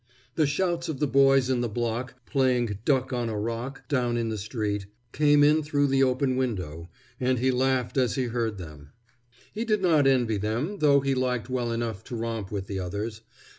The 0.33 0.47
shouts 0.47 0.89
of 0.89 0.99
the 0.99 1.05
boys 1.05 1.47
in 1.47 1.61
the 1.61 1.69
block, 1.69 2.15
playing 2.25 2.79
duck 2.85 3.13
on 3.13 3.29
a 3.29 3.37
rock 3.37 3.87
down 3.87 4.17
in 4.17 4.29
the 4.29 4.37
street, 4.39 4.87
came 5.11 5.43
in 5.43 5.61
through 5.61 5.85
the 5.85 6.01
open 6.01 6.37
window, 6.37 6.89
and 7.19 7.37
he 7.37 7.51
laughed 7.51 7.97
as 7.97 8.15
he 8.15 8.23
heard 8.23 8.57
them. 8.57 8.93
He 9.53 9.63
did 9.63 9.83
not 9.83 10.07
envy 10.07 10.37
them, 10.37 10.79
though 10.79 11.01
he 11.01 11.13
liked 11.13 11.51
well 11.51 11.71
enough 11.71 12.03
to 12.05 12.15
romp 12.15 12.51
with 12.51 12.65
the 12.65 12.79
others. 12.79 13.21